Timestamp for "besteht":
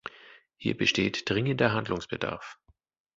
0.75-1.29